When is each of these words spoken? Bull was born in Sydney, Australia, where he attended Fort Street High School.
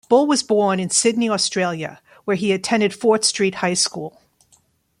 Bull 0.09 0.25
was 0.25 0.41
born 0.41 0.79
in 0.79 0.89
Sydney, 0.89 1.29
Australia, 1.29 2.01
where 2.25 2.35
he 2.35 2.51
attended 2.51 2.91
Fort 2.91 3.23
Street 3.23 3.55
High 3.61 3.75
School. 3.75 4.19